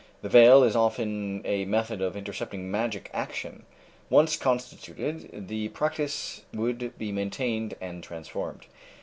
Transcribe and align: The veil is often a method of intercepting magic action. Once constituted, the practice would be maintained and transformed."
The 0.23 0.29
veil 0.29 0.63
is 0.63 0.75
often 0.75 1.43
a 1.45 1.63
method 1.65 2.01
of 2.01 2.15
intercepting 2.17 2.71
magic 2.71 3.11
action. 3.13 3.67
Once 4.09 4.35
constituted, 4.35 5.47
the 5.47 5.67
practice 5.67 6.41
would 6.55 6.97
be 6.97 7.11
maintained 7.11 7.75
and 7.79 8.03
transformed." 8.03 8.65